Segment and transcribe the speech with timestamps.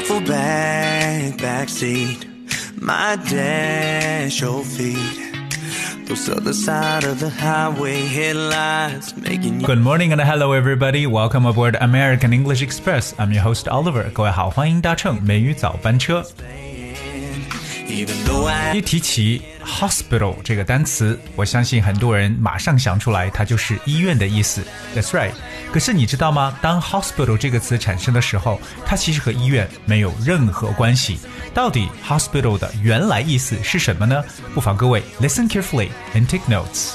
[0.00, 2.26] Duffel bag, backseat,
[2.80, 5.22] my dash, your feet.
[6.06, 9.66] Those other side of the highway headlights making you.
[9.66, 11.06] Good morning and hello everybody.
[11.06, 13.14] Welcome aboard American English Express.
[13.18, 14.10] I'm your host Oliver.
[14.12, 16.24] 各位好，欢迎搭乘美语早班车。
[18.73, 24.63] 一提起 hospital 这个单词我相信很多人马上想出来它就是医院的意思。
[24.95, 25.31] That's right
[25.73, 26.57] 可是你知道吗？
[26.61, 31.19] 当 hospital 这个词产生的时候它其实和医院没有任何关系。
[31.53, 34.23] 到底 hospital 的原来意思是什么呢？
[34.53, 36.93] 不妨各位 listen carefully and take notes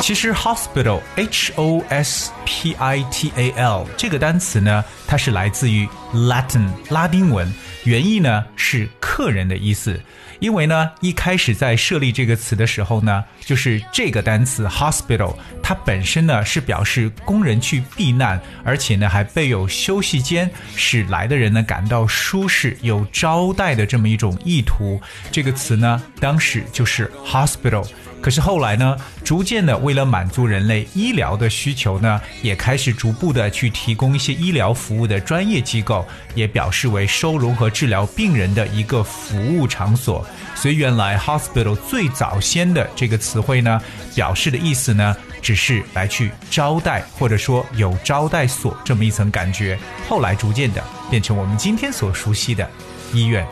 [0.00, 7.52] 其实 hospital h o s p i t a l 这个单词呢，它是来自于 Latin 拉丁文，
[7.84, 10.00] 原意呢是客人的意思。
[10.42, 25.00] 因为呢，一开始在设立这个词的时候呢，就是这个单词 hospital，它本身呢是表示工人去避难，而且呢还备有休息间，使来的人呢感到舒适、有招待的这么一种意图。
[25.30, 27.86] 这个词呢，当时就是 hospital。
[28.20, 36.06] 可是后来呢，逐渐的为了满足人类医疗的需求呢，也开始逐步的去提供一些医疗服务的专业机构，
[36.36, 40.24] 也表示为收容和治疗病人的一个服务场所。
[40.54, 43.80] 所以原来 hospital 最早先的这个词汇呢，
[44.14, 49.78] 表示的意思呢，只是来去招待或者说有招待所这么一层感觉。
[50.08, 52.68] 后来逐渐的变成我们今天所熟悉的
[53.12, 53.46] 医院。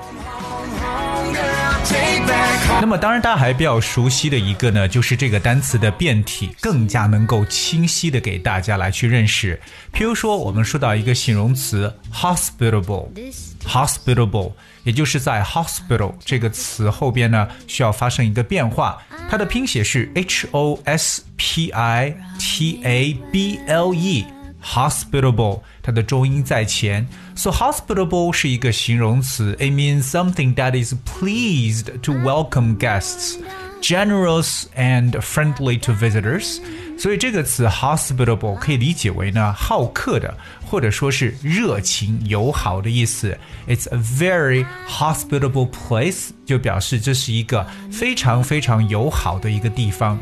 [2.81, 9.61] 那么，当然，大家还比较熟悉的一个呢，就是这个单词的变体，更加能够清晰的给大家来去认识。
[9.93, 14.53] 譬如说，我们说到一个形容词 hospitable，hospitable，
[14.85, 18.97] 也就是在 hospital 这个词后边呢，需要发生一个变化，
[19.29, 24.25] 它的拼写是 h o s p i t a b l e。
[24.64, 33.38] hospitable，它的重音在前，so hospitable 是一个形容词，it means something that is pleased to welcome guests,
[33.82, 36.60] generous and friendly to visitors。
[36.98, 40.36] 所以这个词 hospitable 可以理解为呢好客的，
[40.66, 43.38] 或者说是热情友好的意思。
[43.68, 50.18] It's a very hospitable place，就表示这是一个非常非常友好的一个地方。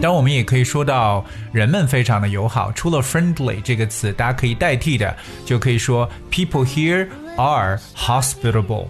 [0.00, 2.72] 当然，我们也可以说到人们非常的友好。
[2.72, 5.14] 除了 friendly 这个词，大家可以代替的，
[5.44, 8.86] 就可以说 people here are hospitable。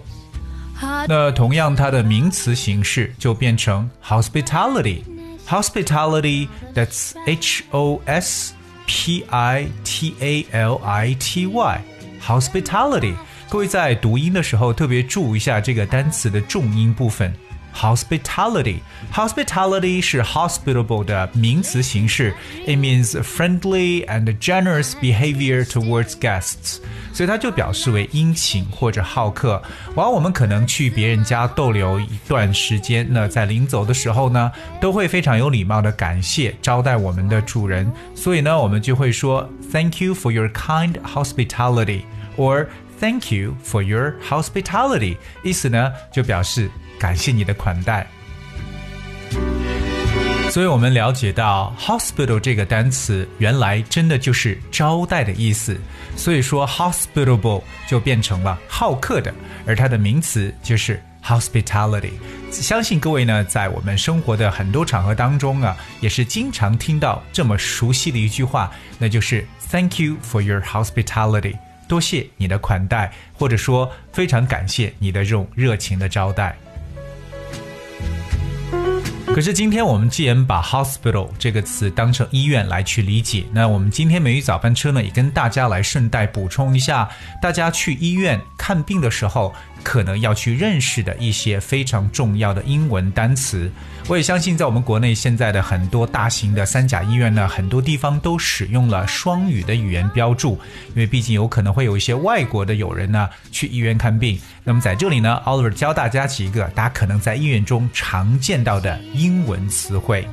[1.07, 8.53] 那同样，它的名词形式就变成 hospitality。hospitality that's H O S
[8.87, 11.81] P I T A L I T Y
[12.25, 13.15] hospitality。
[13.49, 17.31] 各位在读音的时候特别注意一下这个单词的重音部分。
[17.75, 18.81] Hospitality,
[19.13, 22.33] hospitality 是 hospitable 的名词形式，
[22.67, 26.79] it means friendly and generous behavior towards guests，
[27.13, 29.63] 所以它就表示为殷勤或者好客。
[29.95, 34.51] 往我们可能去别人家逗留一段时间，那在临走的时候呢，
[34.81, 42.01] 都会非常有礼貌的感谢招待我们的主人，所以呢，我们就会说 Thank you for your kind hospitality
[42.37, 42.67] or
[42.98, 48.06] Thank you for your hospitality，意思呢就表示感谢你的款待。
[50.48, 55.76] 所以我们了解到 hospital 这个单词原来真的就是招待的意思，
[56.16, 59.34] 所以说 hospitable 就变成了好客的，
[59.66, 62.12] 而它的名词就是 hospitality。
[62.50, 71.58] 相信各位呢，在我们生活的很多场合当中啊，也是经常听到这么熟悉的一句话，那就是 Thank you for your hospitality。
[71.88, 76.56] 多谢你的款待，或者说非常感谢你的这种热情的招待。
[79.36, 87.06] 可是今天我们既然把 hospital 这个词当成医院来去理解，那我们今天美语早班车呢，也跟大家来顺带补充一下，
[87.42, 93.70] 大家去医院看病的时候，可能要去认识的一些非常重要的英文单词。
[94.08, 100.58] 我也相信，在我们国内现在的很多大型的三甲医院呢，很多地方都使用了双语的语言标注，
[100.90, 104.40] 因为毕竟有可能会有一些外国的友人呢去医院看病。
[104.64, 110.26] 那么在这里呢，Oliver 教大家几个大家可能在医院中常见到的英文词汇。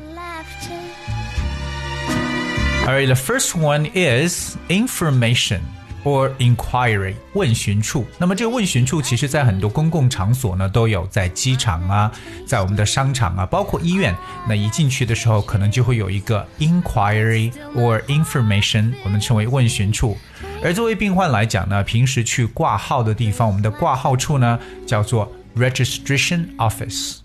[2.86, 5.62] Alright, the first one is information.
[6.04, 8.06] or inquiry 问询处。
[8.18, 12.12] 那么这个问询处，其实在很多公共场所呢都有，在机场啊，
[12.46, 14.16] 在我们的商场啊，包括医院。
[14.48, 20.18] 那一进去的时候，可能就会有一个 inquiry or information，我们称为问询处。
[20.64, 27.23] 而作为病患来讲呢，平时去挂号的地方，我们的挂号处呢叫做 registration office。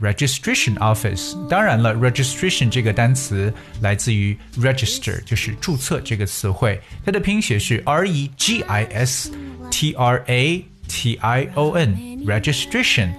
[0.00, 1.34] registration office。
[1.48, 9.32] 当然了，registration 这个单词来自于 register，就是注册这个词汇，它的拼写是 r e g i s
[9.70, 13.12] t r a t i o n，registration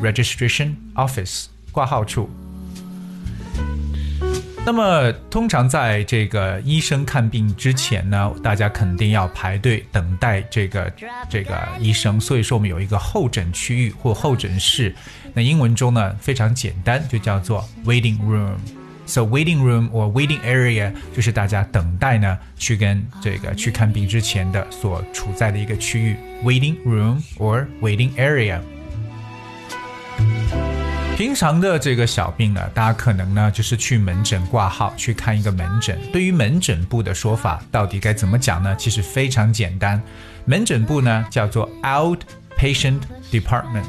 [0.00, 2.30] registration office 挂号处。
[4.65, 10.91] 那么，通常在这个医生看病之前呢，大家肯定要排队等待这个
[11.29, 14.95] 这个医生，所以说我们有一个候诊区域或候诊室。
[15.33, 18.55] 那英文中呢非常简单，就叫做 waiting room。
[19.05, 28.61] So waiting room or waiting area 就是大家等待呢去跟这个去看病之前的所处在的一个区域，waiting room or waiting area。
[31.15, 35.97] 平常的这个小病呢，大家可能呢就是去门诊挂号去看一个门诊。
[36.11, 38.75] 对于门诊部的说法，到底该怎么讲呢？
[38.77, 40.01] 其实非常简单，
[40.45, 43.01] 门诊部呢叫做 outpatient
[43.31, 43.83] department。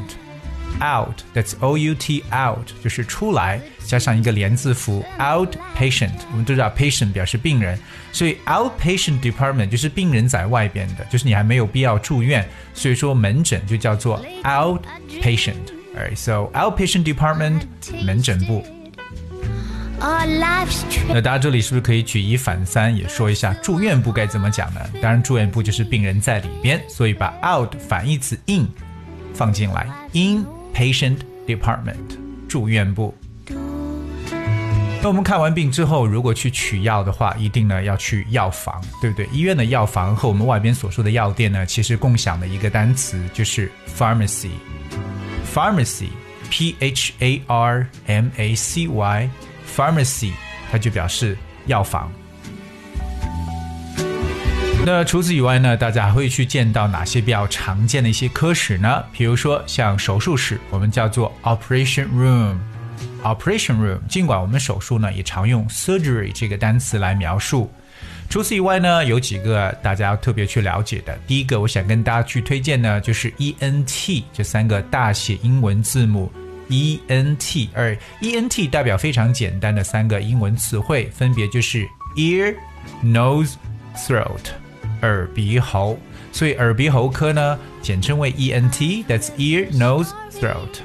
[0.81, 6.11] out，that's O U T out，就是出来加上一个连字符 outpatient。
[6.31, 7.79] 我们都知道 patient 表示病人，
[8.13, 15.84] 所以 outpatient department 就是病人在外边的，就是你还没有必要住院，所以说门诊就叫做 outpatient。
[15.97, 17.63] Alright, so outpatient department
[18.05, 18.65] 门诊部。
[21.09, 24.81] 那大家这里是不是可以举一反三，也说一下住院部该怎么讲呢？
[25.01, 28.69] 当然，住院部就是病人在里边，所以把 out 反义词 in
[29.33, 32.19] 放进来，inpatient department
[32.49, 33.15] 住院部。
[35.01, 39.27] 那我们看完病之后，如果去取药的话，一定呢要去药房，对不对？
[39.33, 44.51] 医院的药房和我们外边所说的药店呢，其实共享的一个单词就是 pharmacy。
[45.55, 50.33] Pharmacy，P H A R M A C Y，Pharmacy，
[50.69, 52.11] 它就表示药房。
[54.85, 59.05] 那除此以外呢，大家还会去见到哪些比较常见的一些科室呢？
[59.13, 64.01] 比如说像手术室，我们叫做 operation room，operation room。
[64.09, 67.71] 尽管我们手术呢也常用 surgery 这个单词来描述。
[68.29, 71.17] 除此以外呢，有几个大家要特别去了解的。
[71.27, 76.33] 第一个，我想跟大家去推荐呢，就是 E N T 这三个大写英文字母
[76.69, 81.87] E N T，而 E N T 代表非常简单的三个英文词汇，分别就是
[82.17, 82.55] ear、
[83.05, 83.55] nose、
[83.97, 84.51] throat，
[85.03, 85.97] 耳鼻喉。
[86.33, 90.81] 所以耳鼻喉科呢，简称为 E N T，that's ear、nose、throat。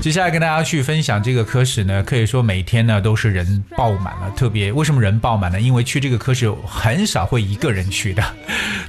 [0.00, 4.28] 接下来跟大家去分享这个科室呢，可以说每天呢都是人爆满了。
[4.36, 5.60] 特别为什么人爆满呢？
[5.60, 8.20] 因为去这个科室很少会一个人去的，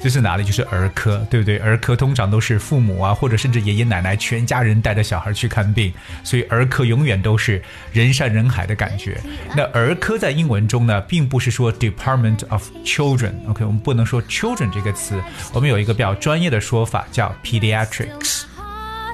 [0.02, 0.44] 这是哪里？
[0.44, 1.60] 就是儿科，对不对？
[1.60, 5.94] 儿科通常都是父母啊，或者甚至爷爷奶奶全家人带着小孩去看病，
[6.24, 7.62] 所以儿科永远都是
[7.92, 9.22] 人山人海的感觉。
[9.56, 15.22] 那儿科在英文中呢，并不是说 Department of Children，OK，我们不能说 Children 这个词，
[15.54, 18.46] 我们有一个比较专业的说法叫 Pediatrics。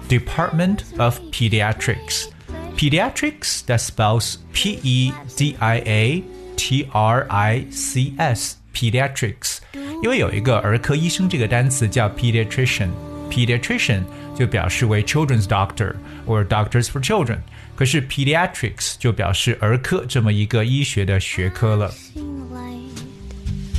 [0.08, 2.28] Department of Pediatrics.
[2.76, 6.22] Pediatrics that spells P E D I A
[6.56, 8.56] T R I C S.
[8.74, 9.58] Pediatrics，
[10.02, 14.02] 因为有一个儿科医生这个单词叫 pediatrician，pediatrician
[14.36, 15.94] 就表示为 children's doctor
[16.26, 17.38] or doctors for children，
[17.76, 21.94] 可是 pediatrics 就表示儿科这么一个医学的学科了。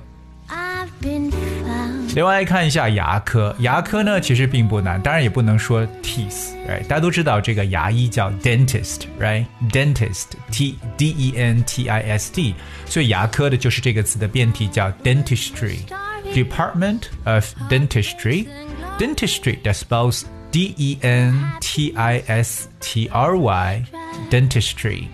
[2.14, 12.54] 另外看一下牙科，牙科呢其实并不难，当然也不能说 teeth，哎大家都知道这个牙医叫 dentist，right？dentist，t d e n t i s t，
[12.85, 25.04] 所以牙科的就是这个词的变体叫 dentistry，Department of Dentistry，dentistry that spells d e n t i s t r y，dentistry。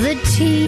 [0.00, 0.16] 另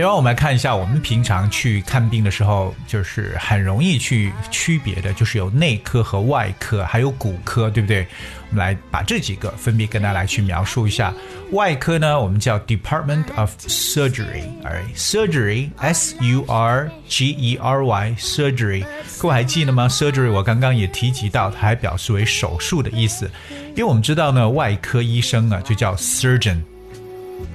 [0.01, 8.05] 外，我们来看一下，我们平常去看病的时候，就是很容易去区别的，就是有内科和外科，还有骨科，对不对？
[8.51, 11.15] 我们来把这几个分别跟大家来去描述一下。
[11.53, 18.85] 外科呢，我们叫 Department of Surgery，Alright，Surgery，S U R G E R Y，Surgery，
[19.19, 23.31] 各位还记得吗？Surgery 我刚刚也提及到，它还表示为手术的意思，
[23.71, 26.63] 因为我们知道呢，外科医生啊就叫 Surgeon。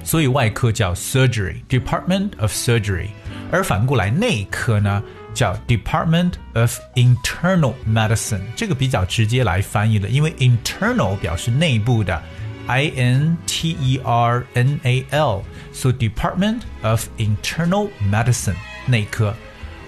[0.04, 3.08] 所以外科叫 surgery department of surgery，
[3.50, 5.02] 而反过来内科呢
[5.34, 8.40] 叫 department of internal medicine。
[8.54, 12.22] 这个比较直接来翻译的，因为 internal 表示内部的
[12.66, 15.42] I N T E R N A L。
[15.72, 19.34] So Department of Internal Medicine 内科。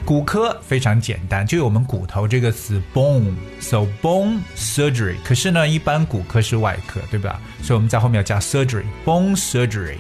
[0.05, 5.17] 骨科非常简单，就有我们骨头这个词 bone，so bone surgery。
[5.23, 7.41] 可是呢，一般骨科是外科，对吧？
[7.63, 9.97] 所以我们在后面要加 surgery，bone surgery。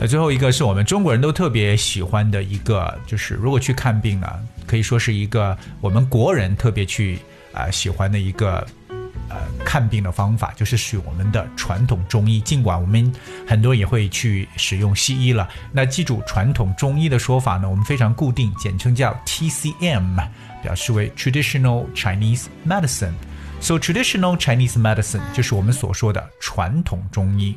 [0.00, 4.28] 那最后一个是我们中国人都特别喜欢的一个，就是如果去看病呢，
[4.66, 7.18] 可以说是一个我们国人特别去
[7.52, 8.66] 啊喜欢的一个。
[9.28, 13.12] 呃，看病的方法就是使用我们的传统中医，尽管我们
[13.46, 15.48] 很多也会去使用西医了。
[15.72, 20.16] 那记住传统中医的说法呢，我们非常固定，简称叫 TCM，
[20.62, 23.12] 表示为 Traditional Chinese Medicine。
[23.60, 27.56] So Traditional Chinese Medicine 就是我们所说的传统中医。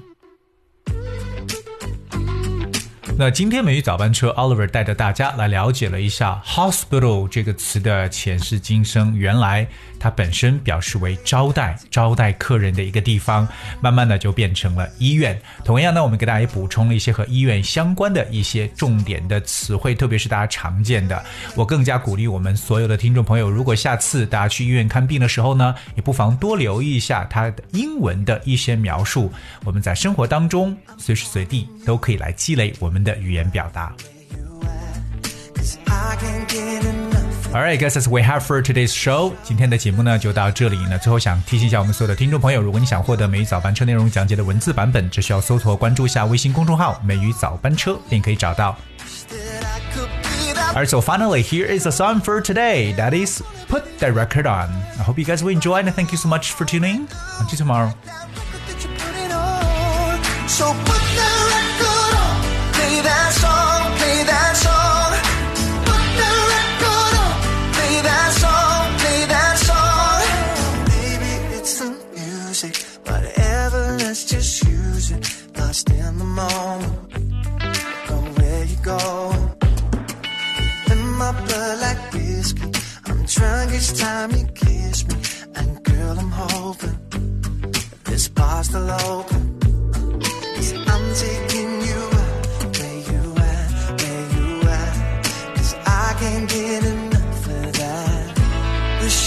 [3.18, 9.16] 那今天美语早班车，Oliver 带着大家来了解了一下 hospital 这个词的前世今生。
[9.16, 9.68] 原来
[10.02, 13.48] 它本身表示为招待、招待客人的一个地方，
[13.80, 15.40] 慢慢的就变成了医院。
[15.64, 21.24] 同样呢，我们给大家也补充了一些和医院相关的一些重点的词汇，特别是大家常见的。
[21.56, 29.32] 我更加鼓励我们所有的听众朋友，如果下次大家去医院看病的时候呢，也不妨多留意一下它的英文的一些描述。
[29.64, 33.94] 我们在生活当中随时随地都可以来积累我们的语言表达。
[37.53, 39.33] Alright, guys, that's we have for today's show.
[39.43, 40.79] 今天的节目呢就到这里。
[40.91, 48.77] 那最后想提醒一下我们所有的听众朋友，如果你想获得美语早班车内容讲解的文字版本，只需要搜索关注一下微信公众号“美语早班车”，便可以找到。
[50.75, 52.95] Alright, so finally, here is a song for today.
[52.97, 54.69] That is "Put the Record On."
[54.99, 57.07] I hope you guys will enjoy, and thank you so much for tuning.
[57.41, 57.95] Until tomorrow.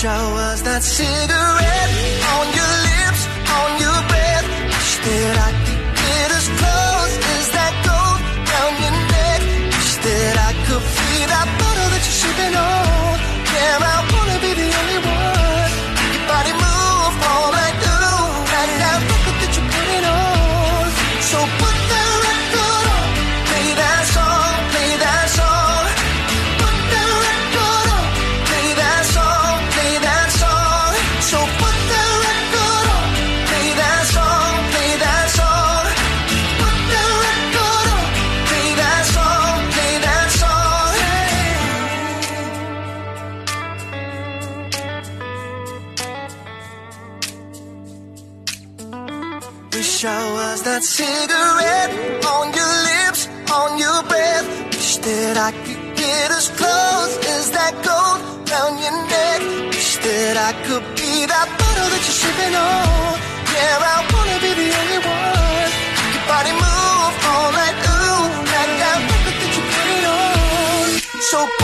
[0.07, 1.84] I was that cigarette
[49.85, 51.93] showers that cigarette
[52.25, 54.47] on your lips, on your breath.
[54.73, 59.41] Wish that I could get as close as that gold around your neck.
[59.77, 63.13] Wish that I could be that bottle that you're sipping on.
[63.53, 65.71] Yeah, I wanna be the only one.
[66.17, 68.25] Your body move all night, ooh,
[68.57, 70.87] like that record that you're putting on.
[71.31, 71.64] So.